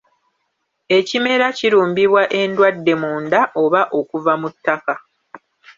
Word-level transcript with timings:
Ekimera 0.97 1.47
kirumbibwa 1.57 2.23
endwadde 2.41 2.93
munda 3.01 3.39
oba 3.63 3.81
okuva 3.99 4.33
mu 4.41 4.47
ttaka. 4.53 4.93